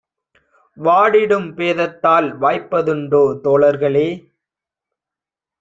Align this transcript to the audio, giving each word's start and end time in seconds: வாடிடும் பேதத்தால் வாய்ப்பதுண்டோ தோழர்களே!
வாடிடும் 0.77 1.47
பேதத்தால் 1.57 2.29
வாய்ப்பதுண்டோ 2.39 3.23
தோழர்களே! 3.43 4.07